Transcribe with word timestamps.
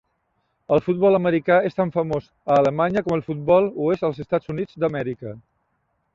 El 0.77 0.79
futbol 0.85 1.17
americà 1.17 1.57
és 1.69 1.77
tan 1.79 1.93
famós 1.97 2.25
a 2.31 2.57
Alemanya 2.63 3.05
com 3.09 3.17
el 3.19 3.23
futbol 3.29 3.69
ho 3.83 3.93
es 3.99 4.09
als 4.09 4.25
Estats 4.27 4.55
Units 4.57 4.83
d'Amèrica. 4.85 5.37